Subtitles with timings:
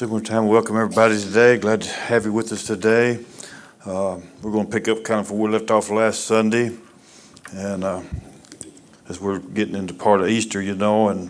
[0.00, 1.58] Similar time, welcome everybody today.
[1.58, 3.22] Glad to have you with us today.
[3.84, 6.74] Uh, we're going to pick up kind of where we left off last Sunday,
[7.52, 8.00] and uh,
[9.10, 11.28] as we're getting into part of Easter, you know, and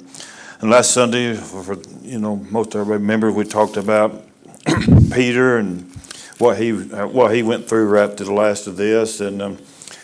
[0.60, 4.24] and last Sunday, for you know, most everybody remember we talked about
[5.12, 5.90] Peter and
[6.38, 9.58] what he what he went through right to the last of this, and um,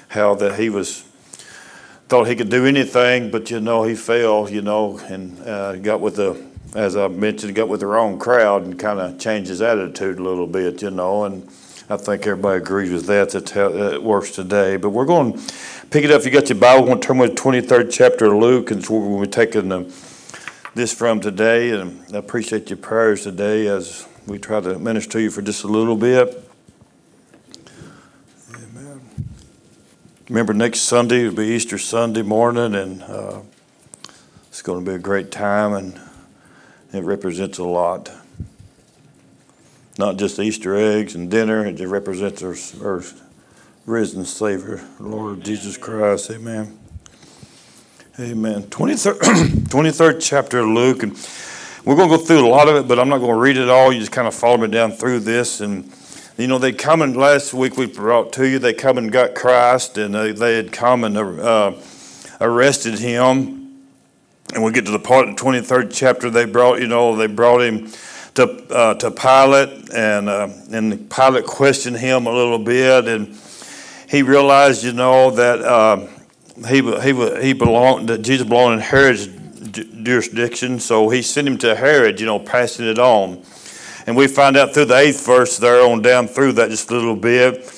[0.09, 1.05] how that he was
[2.09, 6.01] thought he could do anything, but you know he failed, you know, and uh, got
[6.01, 9.63] with the as I mentioned, got with the wrong crowd and kind of changed his
[9.63, 11.49] attitude a little bit, you know, and
[11.89, 13.31] I think everybody agrees with that.
[13.31, 14.77] That's how it works today.
[14.77, 15.55] But we're going to
[15.91, 16.21] pick it up.
[16.21, 18.71] If you got your Bible, we're going to turn with the 23rd chapter of Luke,
[18.71, 19.91] and so we're taking the,
[20.75, 21.71] this from today.
[21.71, 25.65] And I appreciate your prayers today as we try to minister to you for just
[25.65, 26.45] a little bit.
[28.55, 29.01] Amen.
[30.29, 33.41] Remember, next Sunday will be Easter Sunday morning, and uh,
[34.49, 35.73] it's going to be a great time.
[35.73, 36.06] and
[36.93, 38.11] it represents a lot.
[39.99, 42.57] Not just Easter eggs and dinner, it represents our,
[42.87, 43.03] our
[43.87, 46.31] risen Savior, Lord Jesus Christ.
[46.31, 46.79] Amen.
[48.19, 48.65] Amen.
[48.65, 49.19] 23rd,
[49.69, 51.13] 23rd chapter of Luke, and
[51.85, 53.57] we're going to go through a lot of it, but I'm not going to read
[53.57, 53.93] it all.
[53.93, 55.61] You just kind of follow me down through this.
[55.61, 55.91] And,
[56.37, 59.35] you know, they come and last week we brought to you, they come and got
[59.35, 61.73] Christ, and they, they had come and uh,
[62.41, 63.66] arrested him
[64.55, 67.27] and we get to the part in the 23rd chapter, they brought, you know, they
[67.27, 67.91] brought him
[68.35, 68.45] to,
[68.75, 73.37] uh, to Pilate, and, uh, and Pilate questioned him a little bit, and
[74.09, 76.07] he realized, you know, that uh,
[76.69, 79.27] he, he, he belonged, that Jesus belonged in Herod's
[80.03, 83.43] jurisdiction, so he sent him to Herod, you know, passing it on.
[84.07, 86.95] And we find out through the eighth verse there on down through that just a
[86.95, 87.73] little bit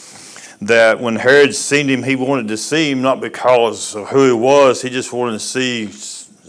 [0.61, 4.33] that when Herod seen him, he wanted to see him not because of who he
[4.33, 5.87] was, he just wanted to see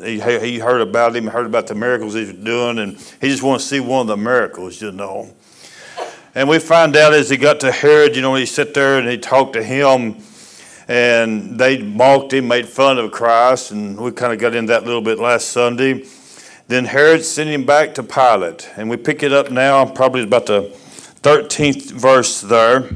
[0.03, 3.43] he, he heard about him, heard about the miracles he was doing, and he just
[3.43, 5.33] wanted to see one of the miracles, you know.
[6.35, 9.09] And we find out as he got to Herod, you know, he sat there and
[9.09, 10.17] he talked to him,
[10.87, 14.83] and they mocked him, made fun of Christ, and we kind of got into that
[14.83, 16.05] a little bit last Sunday.
[16.67, 20.45] Then Herod sent him back to Pilate, and we pick it up now, probably about
[20.45, 20.71] the
[21.21, 22.95] 13th verse there.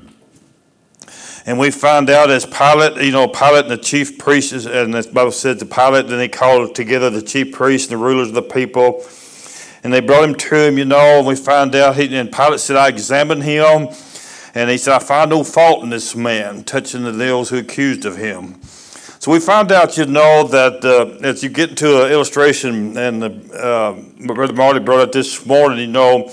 [1.45, 5.09] And we find out as Pilate, you know, Pilate and the chief priests, and the
[5.11, 8.33] Bible said to Pilate, then he called together the chief priests and the rulers of
[8.33, 9.05] the people.
[9.83, 12.61] And they brought him to him, you know, and we find out, he, and Pilate
[12.61, 13.89] said, I examined him.
[14.55, 18.05] And he said, I find no fault in this man, touching the nails who accused
[18.05, 18.61] of him.
[18.63, 23.21] So we found out, you know, that uh, as you get into an illustration, and
[23.21, 26.29] the, uh, Brother Marty brought it this morning, you know,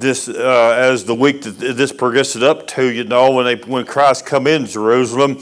[0.00, 3.84] this uh, as the week that this progressed up to, you know, when they when
[3.84, 5.38] Christ come in Jerusalem,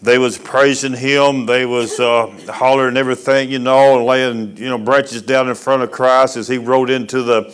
[0.00, 4.78] they was praising him, they was uh, hollering everything, you know, and laying you know
[4.78, 7.52] branches down in front of Christ as he rode into the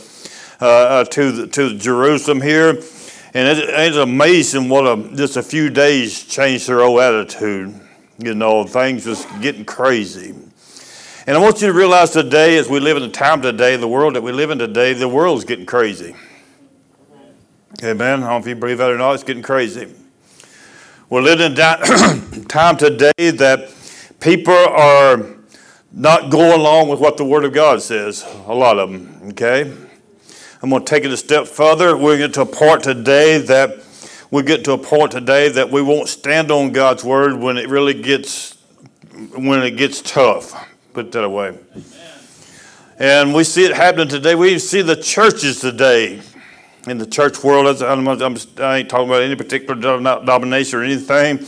[0.61, 5.43] uh, uh to the, to Jerusalem here, and it, it's amazing what a, just a
[5.43, 7.75] few days changed their old attitude.
[8.19, 10.35] You know, things was getting crazy.
[11.27, 13.89] And I want you to realize today, as we live in the time today, the
[13.89, 16.15] world that we live in today, the world's getting crazy.
[17.81, 18.23] Amen.
[18.23, 19.15] I don't know if you believe that or not.
[19.15, 19.93] It's getting crazy.
[21.09, 23.75] We're living in a time today that
[24.21, 25.27] people are
[25.91, 28.25] not going along with what the Word of God says.
[28.47, 29.31] A lot of them.
[29.31, 29.63] Okay.
[30.63, 31.97] I'm going to take it a step further.
[31.97, 33.83] We're get to a point today that
[34.31, 37.69] we get to a point today that we won't stand on God's Word when it
[37.69, 38.53] really gets
[39.35, 40.55] when it gets tough.
[40.93, 41.59] Put that way.
[42.99, 44.37] And we see it happening today.
[44.37, 46.21] We see the churches today
[46.87, 47.83] in the church world.
[47.83, 51.47] I'm, I'm, I ain't talking about any particular denomination or anything,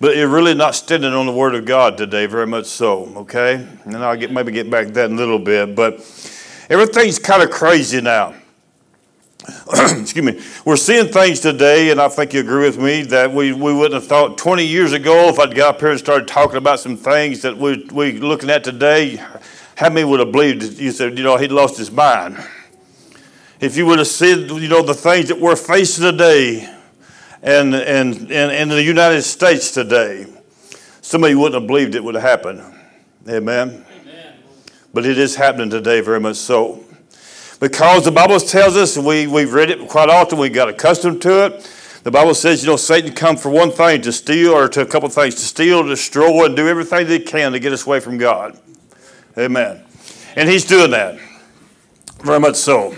[0.00, 3.12] but you're really not standing on the Word of God today, very much so.
[3.16, 5.94] Okay, and I'll get maybe get back to that in a little bit, but
[6.68, 8.34] everything's kind of crazy now.
[9.68, 10.40] Excuse me.
[10.64, 13.92] We're seeing things today, and I think you agree with me that we, we wouldn't
[13.92, 16.96] have thought 20 years ago if I'd got up here and started talking about some
[16.96, 19.16] things that we we looking at today.
[19.76, 22.38] How many would have believed you said, you know, he'd lost his mind?
[23.64, 26.70] If you would have seen, you know, the things that we're facing today
[27.42, 30.26] and, and, and, in the United States today,
[31.00, 32.60] somebody wouldn't have believed it would have happened.
[33.26, 33.86] Amen.
[34.02, 34.34] Amen.
[34.92, 36.84] But it is happening today very much so.
[37.58, 41.46] Because the Bible tells us, we, we've read it quite often, we got accustomed to
[41.46, 41.70] it.
[42.02, 44.86] The Bible says, you know, Satan come for one thing, to steal, or to a
[44.86, 48.00] couple of things, to steal, destroy, and do everything they can to get us away
[48.00, 48.58] from God.
[49.38, 49.82] Amen.
[50.36, 51.18] And he's doing that.
[52.22, 52.94] Very much so.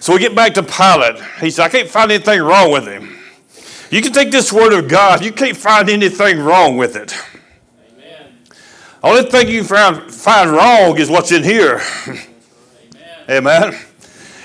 [0.00, 1.22] So we get back to Pilate.
[1.40, 3.18] He said, I can't find anything wrong with him.
[3.90, 7.14] You can take this word of God, you can't find anything wrong with it.
[7.90, 8.32] Amen.
[9.02, 11.80] Only thing you can find, find wrong is what's in here.
[12.06, 12.26] Amen.
[13.30, 13.74] Amen.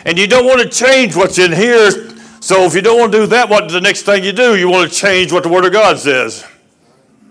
[0.05, 1.91] And you don't want to change what's in here.
[2.39, 4.57] So if you don't want to do that, what the next thing you do?
[4.57, 6.45] You want to change what the Word of God says.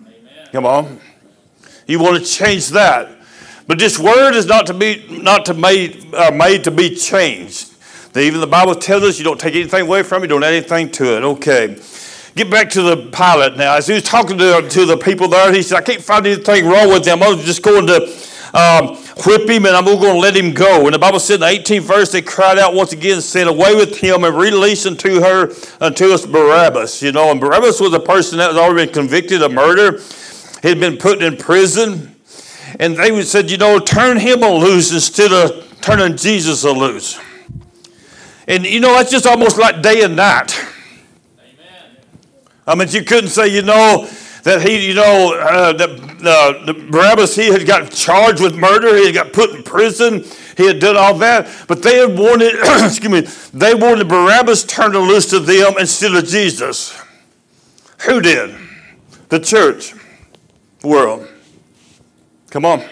[0.01, 0.49] Amen.
[0.53, 1.01] Come on.
[1.87, 3.11] You want to change that.
[3.67, 7.72] But this word is not to be not to made uh, made to be changed.
[8.15, 10.91] Even the Bible tells us you don't take anything away from it, don't add anything
[10.93, 11.25] to it.
[11.25, 11.79] Okay.
[12.35, 13.77] Get back to the Pilate now.
[13.77, 16.67] As he was talking to, to the people there, he said, I can't find anything
[16.67, 17.23] wrong with them.
[17.23, 18.05] I'm just going to
[18.55, 20.87] um, whip him and I'm going to let him go.
[20.87, 23.75] And the Bible said in the 18th verse, they cried out once again, saying, Away
[23.75, 27.03] with him and release unto her, unto us Barabbas.
[27.03, 30.01] You know, and Barabbas was a person that was already been convicted of murder.
[30.63, 32.15] He had been put in prison.
[32.79, 37.21] And they said, you know, turn him loose instead of turning Jesus loose.
[38.53, 40.63] And you know, that's just almost like day and night.
[41.39, 41.97] Amen.
[42.67, 44.07] I mean, you couldn't say, you know,
[44.43, 48.95] that he, you know, uh, that uh, the Barabbas, he had got charged with murder,
[48.95, 50.23] he had got put in prison,
[50.59, 52.55] he had done all that, but they had wanted,
[52.85, 53.21] excuse me,
[53.59, 56.95] they wanted Barabbas turned loose to them instead of Jesus.
[58.01, 58.55] Who did?
[59.31, 59.95] The church
[60.83, 61.27] world.
[62.51, 62.85] Come on.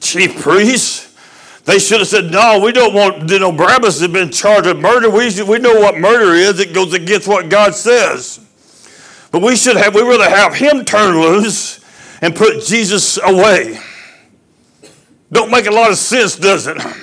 [0.00, 1.05] Chief priests,
[1.66, 4.78] they should have said, no, we don't want, you know, Barabbas has been charged with
[4.78, 5.10] murder.
[5.10, 6.60] We, we know what murder is.
[6.60, 8.38] It goes against what God says.
[9.32, 11.84] But we should have, we rather have him turn loose
[12.22, 13.80] and put Jesus away.
[15.32, 16.76] Don't make a lot of sense, does it?
[16.76, 16.94] Amen.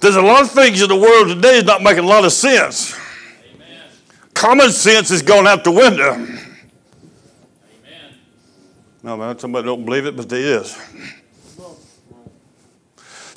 [0.00, 2.32] There's a lot of things in the world today that's not making a lot of
[2.32, 2.98] sense.
[3.54, 3.82] Amen.
[4.34, 6.14] Common sense is going out the window.
[6.14, 6.56] Amen.
[9.04, 10.76] No, man, somebody don't believe it, but it is.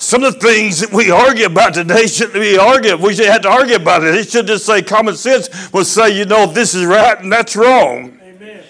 [0.04, 3.00] Some of the things that we argue about today shouldn't be argued.
[3.00, 4.14] We should have to argue about it.
[4.14, 7.56] It should just say common sense will say, you know, this is right and that's
[7.56, 8.20] wrong.
[8.22, 8.62] Amen.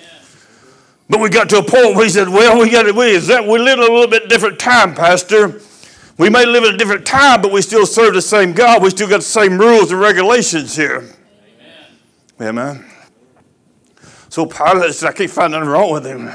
[1.11, 3.27] But we got to a point where he said, well, we got to, we, is
[3.27, 5.61] that we live in a little bit different time, Pastor.
[6.19, 8.81] We may live in a different time, but we still serve the same God.
[8.81, 11.05] We still got the same rules and regulations here.
[12.41, 12.59] Amen.
[12.59, 12.85] Amen.
[14.29, 16.31] So Pilate said, I can't find nothing wrong with him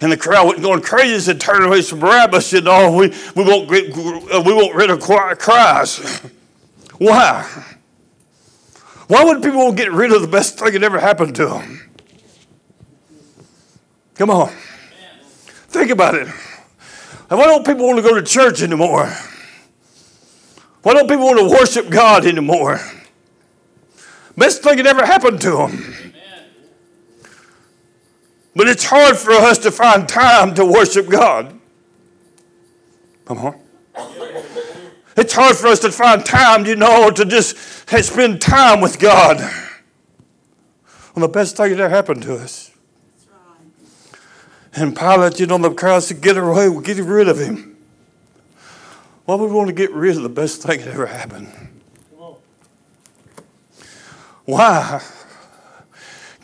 [0.00, 2.52] and the crowd went going crazy and said, turn away from Barabbas.
[2.52, 6.22] You know, we, we, won't get, we won't rid of Christ.
[6.98, 7.64] Why?
[9.08, 11.90] Why would people get rid of the best thing that ever happened to them?
[14.14, 14.52] Come on.
[15.68, 16.28] Think about it.
[17.28, 19.06] why don't people want to go to church anymore?
[20.82, 22.80] Why don't people want to worship God anymore?
[24.36, 26.07] Best thing that ever happened to them.
[28.58, 31.56] But it's hard for us to find time to worship God.
[33.24, 33.60] Come on.
[35.16, 37.56] It's hard for us to find time, you know, to just
[37.86, 39.36] spend time with God.
[41.14, 42.72] Well, the best thing that ever happened to us.
[44.74, 47.76] And Pilate, you know, the crowd said, get away, we'll get rid of him.
[49.24, 51.46] Why would we want to get rid of the best thing that ever happened?
[54.46, 55.00] Why?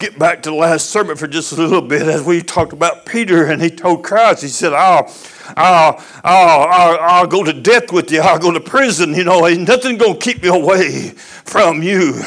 [0.04, 3.06] Get back to the last sermon for just a little bit as we talked about
[3.06, 5.10] Peter and he told Christ, he said, I'll,
[5.56, 8.20] I'll, I'll, I'll, I'll go to death with you.
[8.20, 9.14] I'll go to prison.
[9.14, 12.20] You know, ain't nothing going to keep me away from you.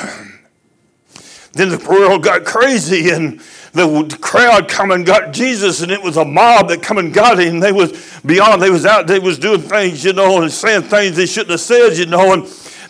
[1.53, 3.41] Then the world got crazy and
[3.73, 7.39] the crowd come and got Jesus and it was a mob that come and got
[7.39, 7.59] him.
[7.59, 11.15] They was beyond, they was out, they was doing things, you know, and saying things
[11.15, 12.47] they shouldn't have said, you know, and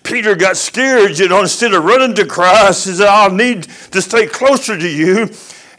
[0.07, 4.01] Peter got scared, you know, instead of running to Christ, he said, I need to
[4.01, 5.29] stay closer to you.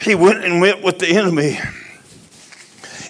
[0.01, 1.57] He went and went with the enemy.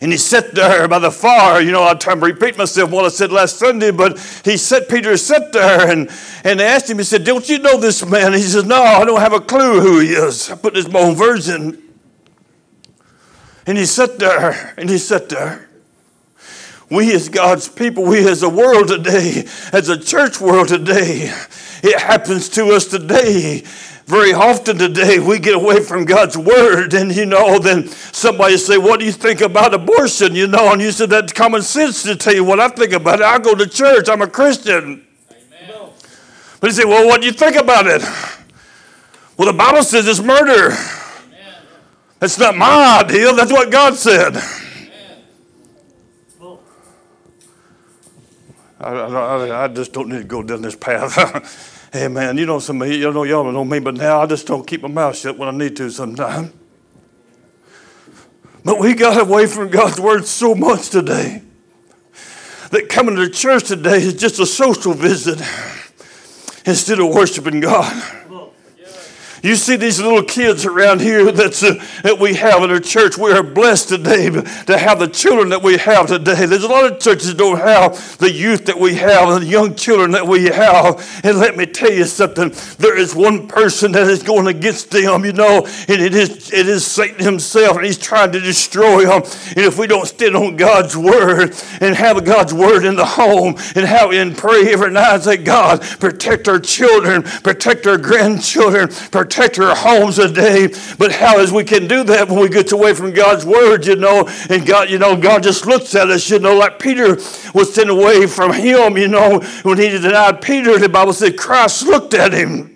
[0.02, 1.60] And he sat there by the fire.
[1.60, 4.88] You know, I'm trying to repeat myself what I said last Sunday, but he said,
[4.88, 6.10] Peter sat there and,
[6.46, 8.32] and asked him, he said, Don't you know this man?
[8.32, 10.50] He says, No, I don't have a clue who he is.
[10.50, 11.84] I put this in my own version.
[13.68, 15.69] And he sat there and he sat there
[16.90, 21.32] we as God's people, we as a world today, as a church world today,
[21.84, 23.64] it happens to us today.
[24.06, 28.80] Very often today, we get away from God's word, and you know, then somebody say,
[28.80, 30.34] What do you think about abortion?
[30.34, 33.20] You know, and you said that's common sense to tell you what I think about
[33.20, 33.26] it.
[33.26, 35.06] I go to church, I'm a Christian.
[35.32, 35.90] Amen.
[36.60, 38.02] But he said, Well, what do you think about it?
[39.38, 40.72] Well, the Bible says it's murder.
[40.72, 41.54] Amen.
[42.18, 44.42] That's not my idea, that's what God said.
[48.80, 51.90] I, I, I, just don't need to go down this path.
[51.94, 54.26] hey, man, you know some of you know y'all don't know me, but now I
[54.26, 56.54] just don't keep my mouth shut when I need to sometimes.
[58.64, 61.42] But we got away from God's word so much today
[62.72, 65.40] that coming to church today is just a social visit
[66.66, 68.29] instead of worshiping God.
[69.42, 73.18] You see these little kids around here that's, uh, that we have in our church.
[73.18, 76.46] We are blessed today to have the children that we have today.
[76.46, 79.48] There's a lot of churches that don't have the youth that we have and the
[79.50, 81.22] young children that we have.
[81.24, 82.54] And let me tell you something.
[82.78, 86.68] There is one person that is going against them, you know, and it is, it
[86.68, 89.24] is Satan himself, and he's trying to destroy them.
[89.56, 93.56] And if we don't stand on God's word and have God's word in the home
[93.76, 98.90] and have and pray every night and say, God, protect our children, protect our grandchildren,
[98.90, 100.74] protect protect our homes today.
[100.98, 103.96] But how is we can do that when we get away from God's word, you
[103.96, 104.28] know?
[104.50, 107.16] And God, you know, God just looks at us, you know, like Peter
[107.54, 111.84] was sent away from him, you know, when he denied Peter, the Bible said Christ
[111.84, 112.76] looked at him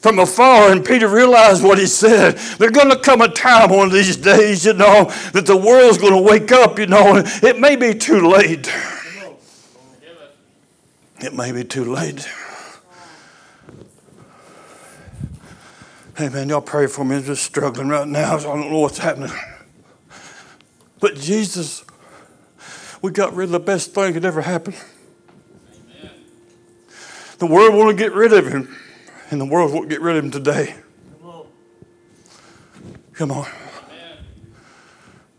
[0.00, 2.36] from afar, and Peter realized what he said.
[2.58, 5.98] There's going to come a time one of these days, you know, that the world's
[5.98, 8.72] going to wake up, you know, it may be too late.
[11.20, 12.26] It may be too late.
[16.16, 17.16] Hey man, y'all pray for me.
[17.16, 18.38] I'm just struggling right now.
[18.38, 19.32] So I don't know what's happening.
[21.00, 21.84] But Jesus,
[23.02, 24.76] we got rid of the best thing that ever happened.
[25.98, 26.10] Amen.
[27.38, 28.72] The world want to get rid of him,
[29.32, 30.76] and the world won't get rid of him today.
[31.20, 31.46] Come on.
[33.14, 33.46] Come on.
[33.88, 34.18] Amen.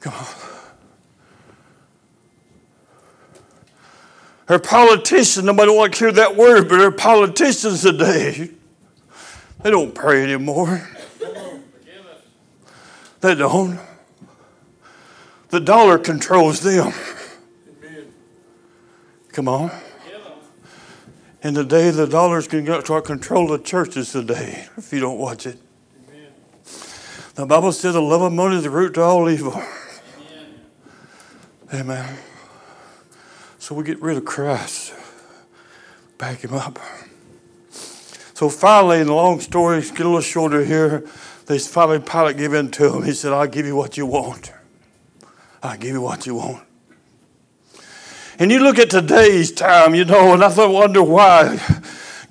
[0.02, 0.26] Come on.
[4.50, 8.52] Her politicians, nobody want to hear that word, but her politicians today
[9.66, 10.88] they don't pray anymore.
[13.20, 13.80] They don't.
[15.50, 16.94] The dollar controls them.
[19.30, 19.72] Come on.
[21.42, 25.58] And today the dollar's going to control the churches today if you don't watch it.
[27.34, 29.60] The Bible says the love of money is the root to all evil.
[31.74, 32.20] Amen.
[33.58, 34.94] So we get rid of Christ.
[36.20, 36.78] Back him up.
[38.36, 41.08] So finally, in the long story, get a little shorter here,
[41.46, 43.04] they finally Pilate gave in to him.
[43.04, 44.52] He said, I'll give you what you want.
[45.64, 46.62] I'll give you what you want.
[48.38, 51.58] And you look at today's time, you know, and I wonder why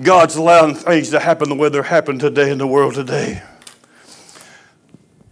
[0.03, 3.43] God's allowing things to happen the way they're happening today in the world today.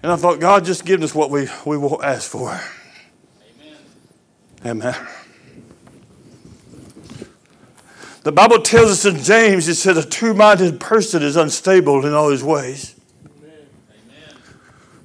[0.02, 2.58] And I thought, God, just give us what we, we will ask for.
[4.64, 4.94] Amen.
[4.94, 5.08] Amen.
[8.22, 12.12] The Bible tells us in James, it says, a two minded person is unstable in
[12.12, 12.94] all his ways.
[13.24, 13.66] Amen.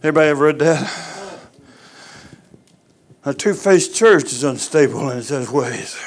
[0.04, 1.40] Everybody ever read that?
[3.26, 6.00] A two faced church is unstable in its ways.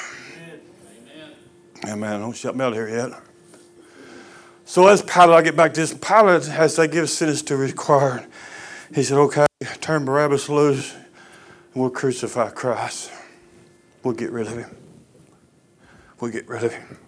[1.83, 1.93] Amen.
[1.93, 2.21] Amen.
[2.21, 3.11] Don't shut me out here yet.
[4.65, 5.93] So as Pilate, I get back to this.
[5.93, 8.25] Pilate has to give sentence to require.
[8.95, 9.47] He said, okay,
[9.81, 13.11] turn Barabbas loose and we'll crucify Christ.
[14.05, 14.77] We'll get rid of him
[16.21, 16.99] we get rid of him.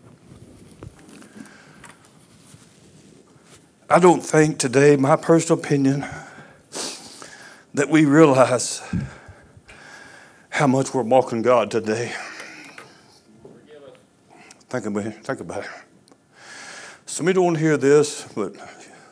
[3.90, 6.06] I don't think today, my personal opinion,
[7.74, 8.82] that we realize
[10.48, 12.12] how much we're mocking God today.
[14.70, 15.24] Think about it.
[15.24, 15.70] Think about it.
[17.04, 18.54] Some of you don't want to hear this, but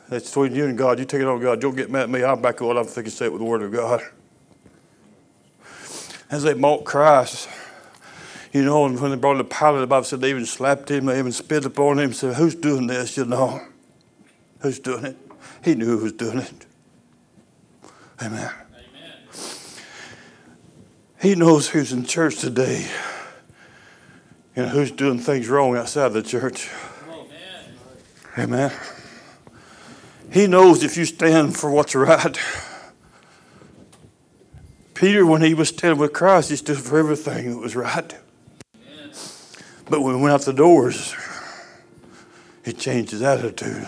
[0.09, 0.97] that's between you and God.
[0.97, 1.61] You take it on God.
[1.61, 2.23] Don't get mad at me.
[2.23, 4.01] I'll back what I'm thinking, say it with the Word of God.
[6.31, 7.47] As they mock Christ,
[8.51, 11.05] you know, and when they brought the Pilate, the Bible said they even slapped him,
[11.05, 13.15] they even spit upon him, said, Who's doing this?
[13.15, 13.61] You know,
[14.59, 15.17] who's doing it?
[15.63, 16.65] He knew who was doing it.
[18.21, 18.51] Amen.
[18.51, 19.13] Amen.
[21.21, 22.87] He knows who's in church today
[24.55, 26.69] and who's doing things wrong outside the church.
[28.37, 28.69] Amen.
[28.69, 28.71] Amen.
[30.31, 32.37] He knows if you stand for what's right.
[34.93, 38.15] Peter, when he was standing with Christ, he stood for everything that was right.
[39.91, 41.13] But when we went out the doors,
[42.63, 43.85] he changed his attitude.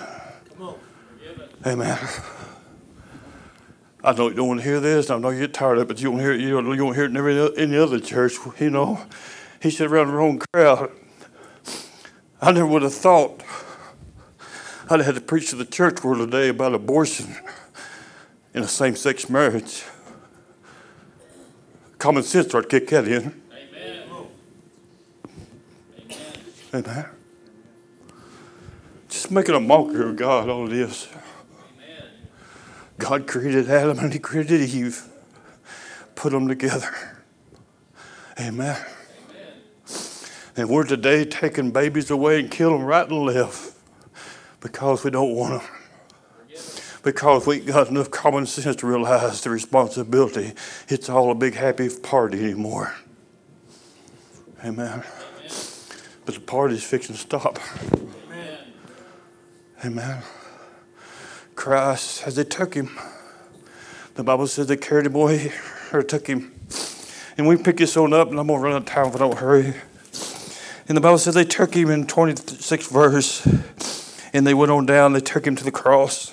[1.66, 1.98] Amen.
[4.04, 5.10] I know you don't want to hear this.
[5.10, 6.42] I know you get tired of it, but you won't hear it.
[6.42, 8.34] You won't hear it in every, any other church.
[8.60, 9.00] You know,
[9.62, 10.92] he said around the wrong crowd.
[12.42, 13.42] I never would have thought
[14.90, 17.38] I'd have had to preach to the church world today about abortion
[18.54, 19.86] in a same-sex marriage.
[21.98, 23.42] Common sense started to kick that in.
[26.74, 27.06] Amen.
[29.08, 31.08] Just making a mockery of God, all it is.
[32.98, 35.08] God created Adam and He created Eve,
[36.16, 36.90] put them together.
[38.40, 38.76] Amen.
[38.76, 39.54] Amen.
[40.56, 43.78] And we're today taking babies away and killing them right and left
[44.60, 45.72] because we don't want them.
[47.04, 50.54] Because we got enough common sense to realize the responsibility.
[50.88, 52.96] It's all a big happy party anymore.
[54.64, 55.04] Amen.
[56.26, 57.60] But the party's fixing to stop.
[57.94, 58.60] Amen.
[59.86, 60.24] Amen.
[61.56, 62.98] Christ, as they took him,
[64.16, 65.52] the Bible says they carried him away
[65.92, 66.54] or took him.
[67.38, 69.16] And we pick this one up, and I'm going to run out of time if
[69.16, 69.74] I don't hurry.
[70.88, 73.46] And the Bible says they took him in 26th verse,
[74.34, 76.32] and they went on down, they took him to the cross.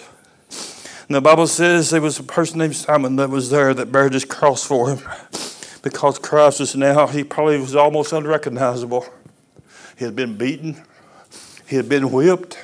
[1.08, 4.08] And the Bible says there was a person named Simon that was there that bear
[4.08, 5.00] this cross for him
[5.82, 9.06] because Christ was now, he probably was almost unrecognizable.
[10.00, 10.82] He had been beaten,
[11.66, 12.56] he had been whipped.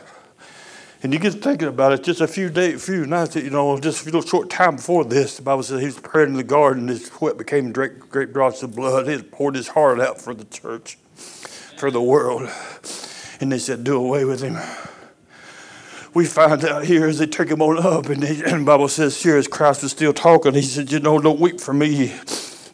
[1.02, 4.00] And you get thinking about it, just a few days, few nights, you know, just
[4.00, 6.88] a little short time before this, the Bible says he was praying in the garden,
[6.88, 9.06] his sweat became great, great drops of blood.
[9.06, 10.96] He poured his heart out for the church,
[11.76, 12.48] for the world.
[13.38, 14.56] And they said, do away with him.
[16.14, 18.88] We find out here as they took him on up, and, they, and the Bible
[18.88, 22.14] says here as Christ was still talking, he said, you know, don't weep for me,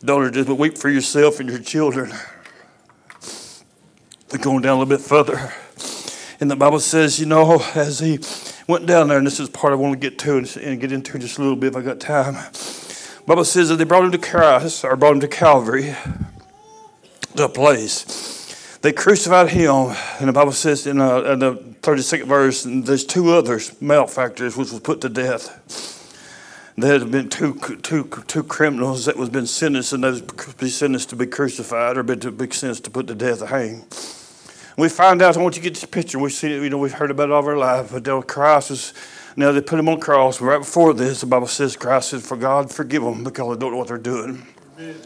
[0.05, 2.13] daughter, just weep for yourself and your children.
[4.41, 5.53] Going down a little bit further.
[6.41, 8.19] And the Bible says, you know, as he
[8.67, 11.19] went down there, and this is part I want to get to and get into
[11.19, 12.35] just a little bit if I got time.
[13.27, 15.95] Bible says that they brought him to Christ, or brought him to Calvary,
[17.37, 18.79] to a place.
[18.81, 23.31] They crucified him, and the Bible says in, uh, in the 32nd verse, there's two
[23.31, 25.59] others, malefactors, which was put to death.
[26.77, 31.11] There had been two, two, two criminals that was been sentenced, and was be sentenced
[31.11, 33.85] to be crucified or been to be sentenced to put to death or hang.
[34.77, 36.19] We find out, I want you to get this picture.
[36.19, 37.93] We've seen it, you know, we've heard about it all of our life.
[37.93, 38.95] But Christ was,
[39.37, 40.41] now they put him on the cross.
[40.41, 43.73] Right before this, the Bible says, Christ said, For God, forgive them because they don't
[43.73, 44.47] know what they're doing.
[44.79, 44.97] Amen.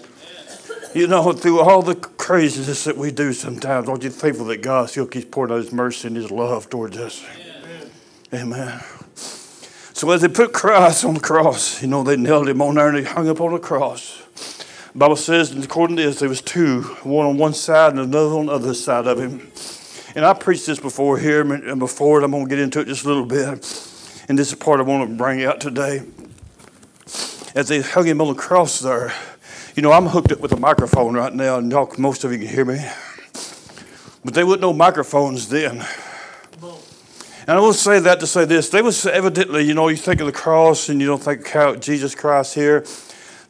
[0.94, 4.88] You know, through all the craziness that we do sometimes, aren't you thankful that God
[4.88, 7.22] still keeps pouring out His mercy and His love towards us?
[8.32, 8.52] Amen.
[8.54, 8.80] Amen.
[9.96, 12.88] So as they put Christ on the cross, you know, they nailed him on there
[12.88, 14.22] and he hung up on the cross.
[14.94, 18.46] Bible says, according to this, there was two, one on one side and another on
[18.46, 19.50] the other side of him.
[20.16, 22.24] And I preached this before here and uh, before, it.
[22.24, 23.46] I'm going to get into it just a little bit.
[24.30, 26.04] And this is part I want to bring out today.
[27.54, 29.12] As they hung him on the cross there,
[29.74, 32.38] you know, I'm hooked up with a microphone right now, and y'all, most of you
[32.38, 32.82] can hear me.
[34.24, 35.84] But they wouldn't know microphones then.
[36.62, 38.70] And I will say that to say this.
[38.70, 41.80] They was evidently, you know, you think of the cross and you don't think of
[41.80, 42.86] Jesus Christ here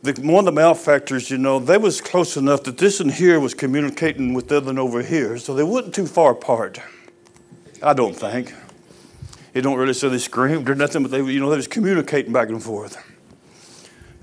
[0.02, 3.40] the, one of the malefactors, you know, they was close enough that this one here
[3.40, 6.80] was communicating with the other one over here, so they wasn't too far apart.
[7.82, 8.54] I don't think.
[9.54, 12.32] It don't really say they screamed or nothing, but they, you know, they was communicating
[12.32, 13.02] back and forth.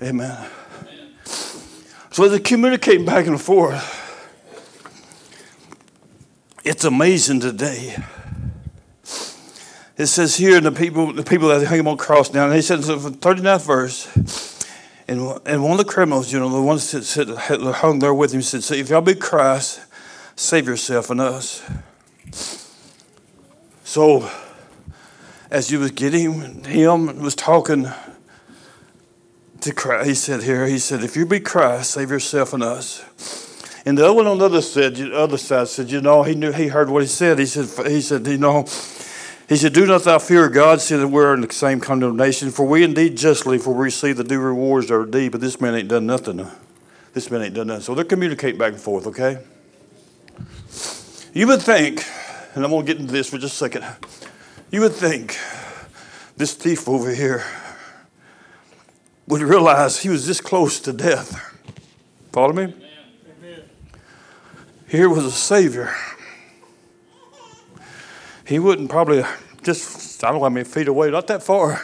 [0.01, 0.47] Amen.
[0.81, 1.13] Amen.
[2.11, 4.01] So they're communicating back and forth.
[6.63, 7.97] It's amazing today.
[9.97, 12.53] It says here, the people, the people that hung him on the cross now, and
[12.53, 14.52] he says in the 39th verse,
[15.07, 18.33] and, and one of the criminals, you know, the ones that, that hung there with
[18.33, 19.81] him said, See, if y'all be Christ,
[20.35, 21.63] save yourself and us.
[23.83, 24.29] So,
[25.51, 27.87] as you was getting him was talking
[29.61, 33.03] to Christ, he said here, he said, if you be Christ, save yourself and us.
[33.85, 36.33] And the other one on the other side, the other side said, you know, he
[36.33, 37.37] knew he heard what he said.
[37.37, 38.65] He said, he said, you know,
[39.49, 42.49] he said, Do not thou fear God, seeing that we're in the same condemnation.
[42.49, 45.59] For we indeed justly, for we receive the due rewards of our deed, but this
[45.59, 46.47] man ain't done nothing.
[47.13, 47.83] This man ain't done nothing.
[47.83, 49.43] So they're communicating back and forth, okay?
[51.33, 52.03] You would think,
[52.55, 53.85] and I'm going to get into this for just a second,
[54.71, 55.37] you would think
[56.37, 57.43] this thief over here
[59.27, 61.51] would realize he was this close to death.
[62.31, 62.63] Follow me?
[62.63, 63.63] Amen.
[64.87, 65.93] Here was a Savior
[68.45, 69.23] he wouldn't probably
[69.61, 71.81] just, I don't know how many feet away, not that far.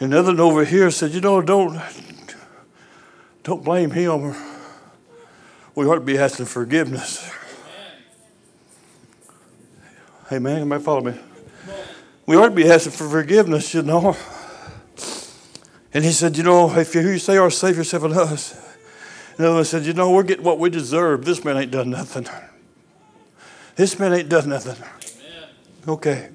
[0.00, 1.80] Another the other over here said, you know, don't,
[3.42, 4.34] don't blame him.
[5.74, 7.30] We ought to be asking forgiveness.
[10.28, 11.14] Hey man, you might follow me.
[12.26, 14.16] We ought to be asking for forgiveness, you know.
[15.94, 18.54] And he said, you know, if you, you say our Savior, seven us.
[19.38, 21.24] Another one said, you know, we're getting what we deserve.
[21.24, 22.28] This man ain't done nothing.
[23.78, 24.74] This man ain't done nothing.
[24.74, 25.48] Amen.
[25.86, 26.30] Okay.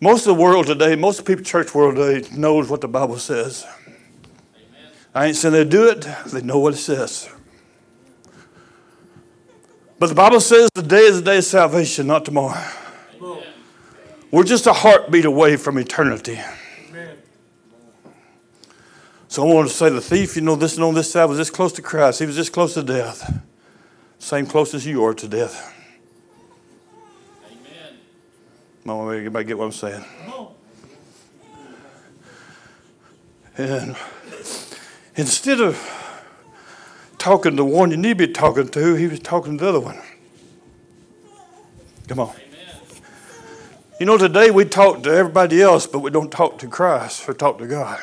[0.00, 2.86] Most of the world today, most of the people church world today knows what the
[2.86, 3.66] Bible says.
[3.84, 4.92] Amen.
[5.12, 7.28] I ain't saying they do it, they know what it says.
[9.98, 12.64] But the Bible says the day is the day of salvation, not tomorrow.
[13.20, 13.42] Amen.
[14.30, 16.38] We're just a heartbeat away from eternity.
[19.26, 21.36] So I want to say the thief, you know, this and on this side was
[21.36, 22.20] this close to Christ.
[22.20, 23.42] He was this close to death.
[24.20, 25.74] Same close as you are to death.
[28.88, 30.02] Mama, everybody get what I'm saying?
[33.58, 33.94] And
[35.14, 35.76] instead of
[37.18, 39.80] talking to one you need to be talking to, he was talking to the other
[39.80, 39.98] one.
[42.06, 42.34] Come on.
[44.00, 47.34] You know, today we talk to everybody else, but we don't talk to Christ or
[47.34, 48.00] talk to God.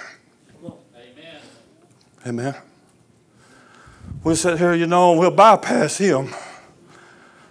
[0.64, 1.42] Amen.
[2.28, 2.56] Amen.
[4.24, 6.36] We'll sit here, you know, we'll bypass Him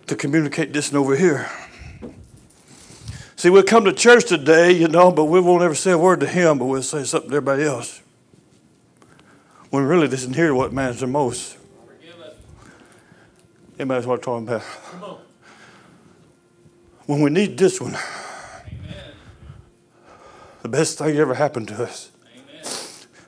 [0.07, 1.51] to communicate this and over here.
[3.45, 6.21] See, we'll come to church today, you know, but we won't ever say a word
[6.21, 8.01] to Him, but we'll say something to everybody else.
[9.69, 11.59] When really this isn't here what matters the most.
[11.87, 12.37] Forgive us.
[13.79, 14.63] Anybody's what I'm talking about.
[14.93, 15.19] Come on.
[17.05, 19.13] When we need this one, Amen.
[20.63, 22.13] the best thing that ever happened to us.
[22.33, 22.65] Amen.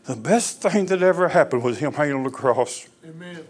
[0.04, 2.88] The best thing that ever happened was Him hanging on the cross.
[3.04, 3.46] Amen.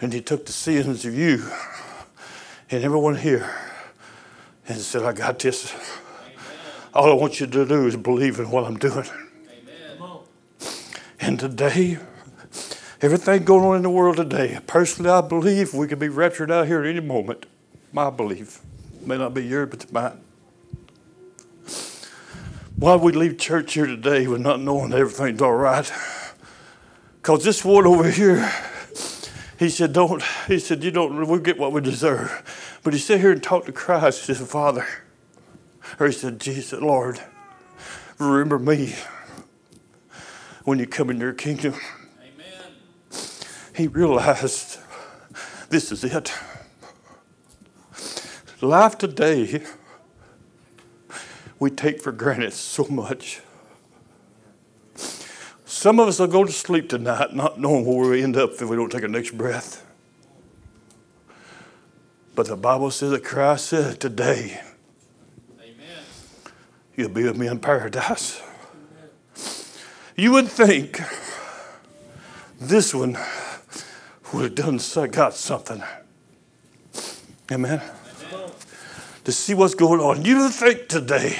[0.00, 1.50] And He took the sins of you
[2.70, 3.48] and everyone here
[4.68, 5.72] and said, I got this.
[6.92, 9.06] All I want you to do is believe in what I'm doing.
[9.50, 10.18] Amen.
[11.20, 11.98] And today,
[13.00, 16.66] everything going on in the world today, personally, I believe we could be raptured out
[16.66, 17.46] here at any moment.
[17.92, 18.60] My belief.
[19.02, 20.20] May not be yours, but it's mine.
[22.76, 25.90] Why we leave church here today with not knowing everything's all right?
[27.22, 28.52] Because this one over here,
[29.58, 32.55] he said, don't, he said, you don't, we get what we deserve.
[32.86, 34.86] But he sat here and talked to Christ, he said, Father,
[35.98, 37.20] or he said, Jesus, Lord,
[38.16, 38.94] remember me
[40.62, 41.74] when you come in your kingdom.
[42.20, 43.18] Amen.
[43.74, 44.78] He realized
[45.68, 46.32] this is it.
[48.60, 49.64] Life today,
[51.58, 53.40] we take for granted so much.
[55.64, 58.62] Some of us will go to sleep tonight not knowing where we end up if
[58.62, 59.85] we don't take our next breath.
[62.36, 64.60] But the Bible says that Christ said, Today
[65.58, 65.74] Amen.
[66.94, 68.42] you'll be with me in paradise.
[70.16, 71.00] You would think
[72.60, 73.16] this one
[74.32, 75.82] would have done so, got something.
[77.50, 77.80] Amen.
[79.24, 80.22] To see what's going on.
[80.22, 81.36] You would think today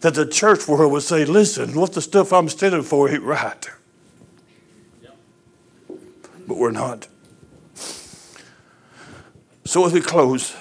[0.00, 3.70] that the church world would say, listen, what's the stuff I'm standing for ain't right.
[5.02, 5.16] Yep.
[6.48, 7.08] But we're not.
[9.66, 10.54] So as we close,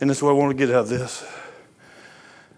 [0.00, 1.22] and that's what I want to get out of this.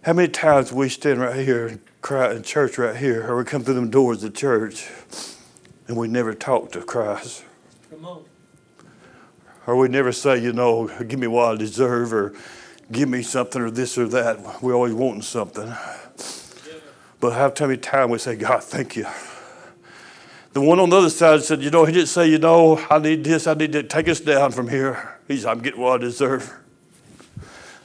[0.02, 3.44] How many times we stand right here and cry in church right here, or we
[3.44, 4.88] come through them doors of church
[5.88, 7.44] and we never talk to Christ?
[7.90, 8.24] Come on.
[9.66, 12.32] Or we never say, you know, give me what I deserve, or
[12.90, 14.62] give me something, or this or that.
[14.62, 15.72] We're always wanting something.
[17.18, 19.06] But how many times we say, God, thank you.
[20.52, 22.98] The one on the other side said, you know, he didn't say, you know, I
[22.98, 25.18] need this, I need to take us down from here.
[25.26, 26.52] He said, I'm getting what I deserve.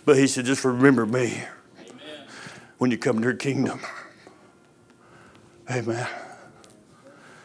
[0.03, 1.43] But he said, just remember me
[1.79, 2.27] Amen.
[2.77, 3.79] when you come to your kingdom.
[5.69, 6.07] Amen.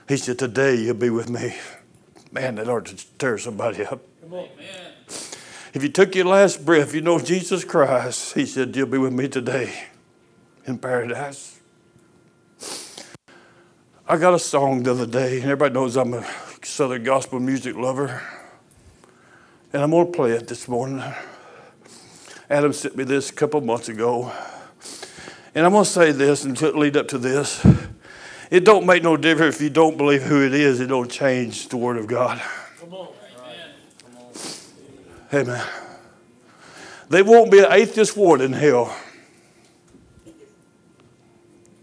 [0.08, 1.56] He said, Today you'll be with me.
[2.30, 4.00] Man, that ought to tear somebody up.
[4.20, 4.48] Come on.
[4.54, 4.92] Amen.
[5.74, 9.12] If you took your last breath, you know Jesus Christ, He said, You'll be with
[9.12, 9.86] me today
[10.66, 11.51] in paradise.
[14.08, 16.26] I got a song the other day, and everybody knows I'm a
[16.62, 18.20] Southern gospel music lover.
[19.72, 21.02] And I'm going to play it this morning.
[22.50, 24.32] Adam sent me this a couple months ago.
[25.54, 27.64] And I'm going to say this and lead up to this.
[28.50, 30.80] It don't make no difference if you don't believe who it is.
[30.80, 32.42] It don't change the Word of God.
[32.80, 33.08] Come on.
[35.32, 35.48] Amen.
[35.48, 35.66] Amen.
[37.08, 38.94] They won't be an atheist ward in hell.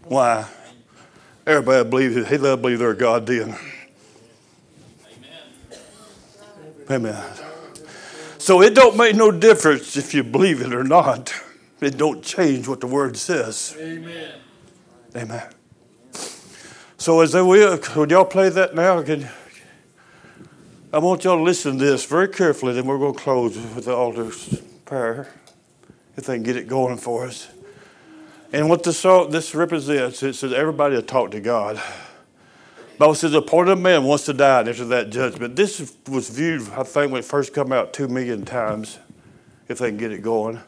[0.04, 0.46] Why?
[1.50, 3.56] Everybody believes he let believe they're God then.
[6.88, 7.16] Amen.
[7.16, 7.24] Amen.
[8.38, 11.34] So it don't make no difference if you believe it or not.
[11.80, 13.76] It don't change what the word says.
[13.80, 14.32] Amen.
[15.16, 15.42] Amen.
[16.98, 19.02] So as they will, would y'all play that now?
[19.02, 19.26] Can,
[20.92, 23.86] I want y'all to listen to this very carefully, then we're going to close with
[23.86, 25.26] the altar's prayer,
[26.16, 27.48] if they can get it going for us.
[28.52, 31.80] And what this, song, this represents, it says everybody will talk to God.
[32.98, 35.56] Bible says a part of man wants to die after that judgment.
[35.56, 38.98] This was viewed, I think, when it first come out two million times,
[39.68, 40.60] if they can get it going.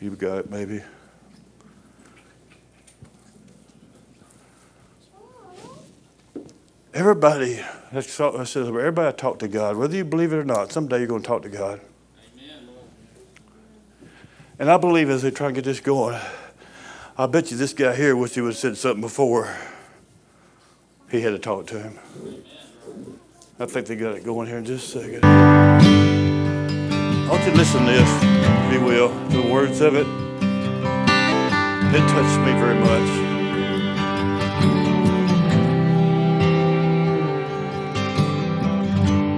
[0.00, 0.82] You've got it, maybe.
[6.94, 7.58] Everybody,
[7.90, 10.72] that's I said, everybody talk to God, whether you believe it or not.
[10.72, 11.80] Someday you're going to talk to God.
[12.34, 12.68] Amen.
[14.58, 16.20] And I believe as they try to get this going,
[17.16, 19.56] I bet you this guy here wish he would have said something before
[21.10, 21.98] he had to talk to him.
[23.58, 25.24] I think they got it going here in just a second.
[25.24, 25.78] I
[27.30, 28.22] want you to listen to this,
[28.66, 30.06] if you will, to the words of it.
[31.94, 33.21] It touched me very much.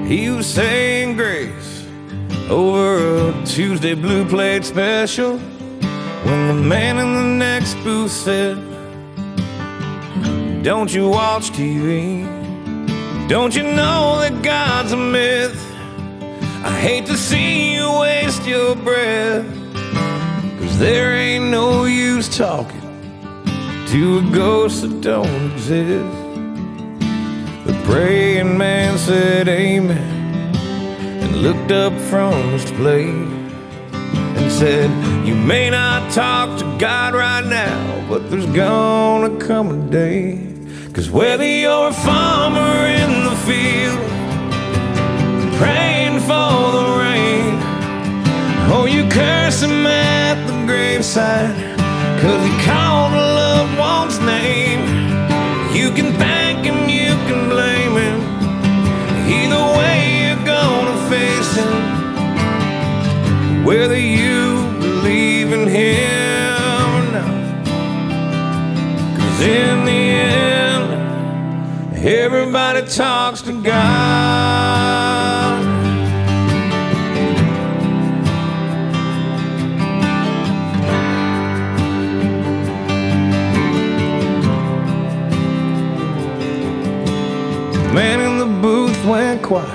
[0.06, 1.86] He was saying grace
[2.50, 8.56] over a Tuesday blue plate special when the man in the next booth said,
[10.62, 12.22] Don't you watch TV?
[13.28, 15.58] Don't you know that God's a myth?
[16.62, 19.46] I hate to see you waste your breath,
[20.58, 22.82] cause there ain't no use talking
[23.88, 26.04] to a ghost that don't exist.
[27.66, 33.08] The praying man said amen and looked up from his plate
[34.36, 34.88] and said,
[35.26, 40.46] You may not talk to God right now, but there's gonna come a day.
[40.92, 43.98] Cause whether you're a farmer in the field,
[45.58, 47.54] praying for the rain,
[48.72, 51.54] or you curse him at the graveside,
[52.22, 54.80] cause he called a loved one's name,
[55.74, 56.16] you can
[63.64, 67.66] whether you believe in him or not.
[69.16, 70.88] Cause in the end,
[71.96, 74.04] everybody talks to God.
[87.94, 89.70] Man in the booth went quiet.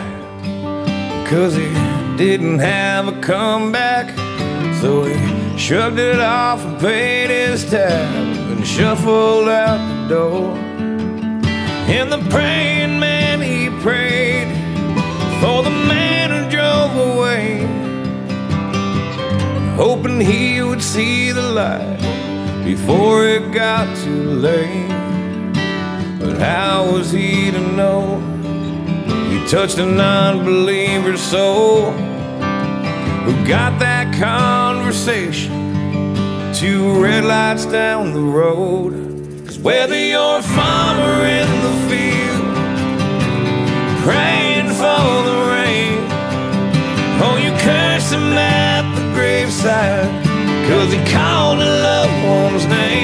[1.27, 4.09] Cause he didn't have a comeback.
[4.81, 8.13] So he shrugged it off and paid his tab
[8.51, 10.53] and shuffled out the door.
[11.87, 14.49] And the praying man, he prayed
[15.39, 17.61] for the man who drove away,
[19.77, 22.01] hoping he would see the light
[22.65, 24.89] before it got too late.
[26.19, 28.19] But how was he to know?
[29.29, 32.08] He touched a non-believer's soul
[33.29, 35.51] Who got that conversation.
[36.51, 38.91] Two red lights down the road.
[39.45, 42.45] Cause whether you're a farmer in the field
[44.01, 45.99] Praying for the rain
[47.21, 50.09] Or you curse him at the graveside
[50.67, 52.98] Cause he called a loved one's name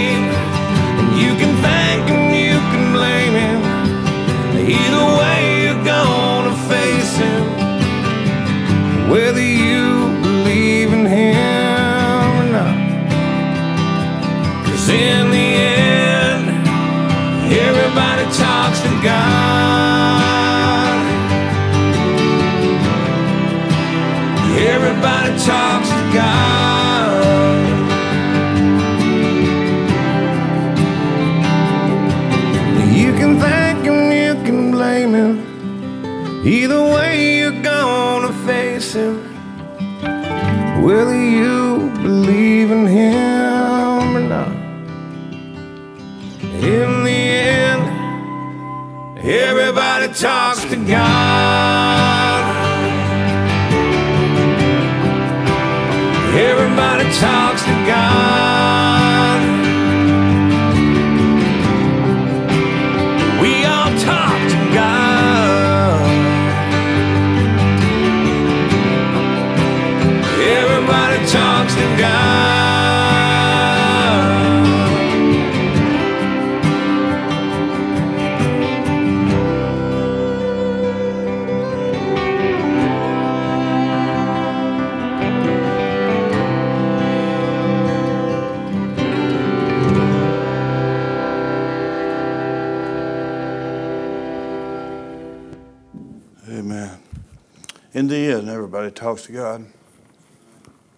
[99.15, 99.65] talks to God.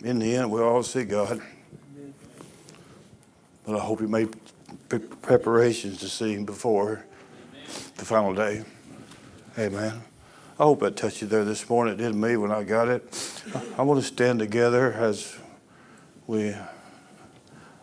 [0.03, 1.39] In the end, we'll all see God.
[3.63, 4.35] But I hope you made
[5.21, 7.05] preparations to see Him before
[7.95, 8.63] the final day.
[9.59, 10.01] Amen.
[10.59, 11.93] I hope that touched you there this morning.
[11.93, 13.43] It did me when I got it.
[13.77, 15.37] I want to stand together as
[16.25, 16.55] we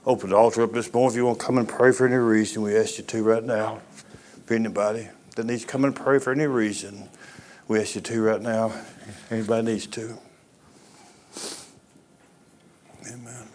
[0.05, 1.12] open the altar up this morning.
[1.12, 3.44] If you want to come and pray for any reason, we ask you to right
[3.44, 3.83] now.
[4.37, 7.09] If anybody that needs to come and pray for any reason,
[7.68, 8.73] we ask you to right now.
[9.31, 10.18] Anybody needs to.
[13.12, 13.48] Amen.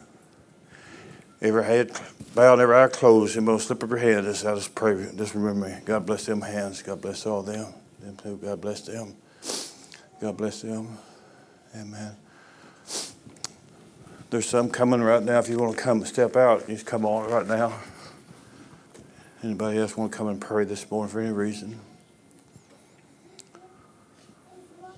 [1.41, 1.91] Every head
[2.35, 4.25] bowed, every eye closed, and will slip up your hand.
[4.25, 5.09] Just, I just pray.
[5.15, 5.75] Just remember me.
[5.85, 6.81] God bless them hands.
[6.81, 7.73] God bless all them.
[8.01, 8.37] Them too.
[8.37, 9.15] God bless them.
[10.19, 10.97] God bless them.
[11.75, 12.15] Amen.
[14.29, 15.39] There's some coming right now.
[15.39, 17.73] If you want to come step out, you just come on right now.
[19.41, 21.79] Anybody else want to come and pray this morning for any reason?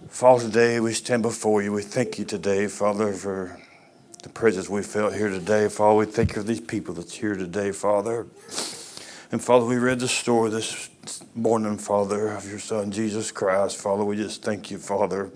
[0.10, 1.72] Father, today we stand before you.
[1.72, 3.62] We thank you today, Father, for
[4.22, 5.68] the presence we felt here today.
[5.68, 8.28] Father, we thank you for these people that's here today, Father.
[9.32, 10.90] And Father, we read the story this
[11.34, 13.78] morning, Father, of your Son, Jesus Christ.
[13.78, 15.32] Father, we just thank you, Father,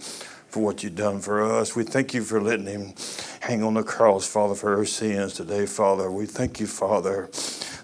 [0.50, 1.76] for what you've done for us.
[1.76, 2.94] We thank you for letting him
[3.40, 6.12] hang on the cross, Father, for our sins today, Father.
[6.12, 7.30] We thank you, Father,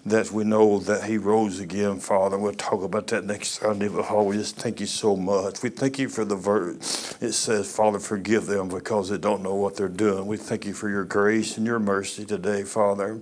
[0.05, 2.37] that we know that he rose again, Father.
[2.37, 5.61] We'll talk about that next Sunday, but oh, we just thank you so much.
[5.61, 7.15] We thank you for the verse.
[7.21, 10.25] It says, Father, forgive them because they don't know what they're doing.
[10.25, 13.21] We thank you for your grace and your mercy today, Father.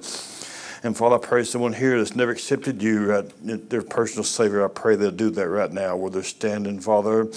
[0.81, 4.69] And Father, I pray someone here that's never accepted you, right, their personal Savior, I
[4.69, 7.27] pray they'll do that right now where they're standing, Father.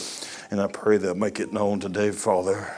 [0.52, 2.76] And I pray they'll make it known today, Father.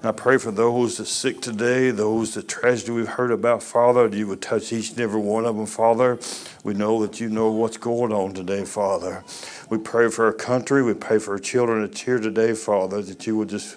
[0.00, 3.62] And I pray for those that are sick today, those that tragedy we've heard about,
[3.62, 6.18] Father, that you would touch each and every one of them, Father.
[6.64, 9.22] We know that you know what's going on today, Father.
[9.68, 10.82] We pray for our country.
[10.82, 13.76] We pray for our children that's here today, Father, that you would just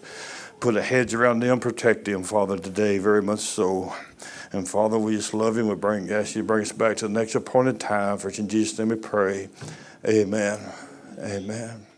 [0.61, 3.93] put a hedge around them, protect them, Father, today, very much so.
[4.53, 5.67] And Father, we just love you.
[5.67, 8.17] We bring, ask you to bring us back to the next appointed time.
[8.17, 9.49] For in Jesus' name we pray.
[10.07, 10.57] Amen.
[11.19, 11.92] Amen.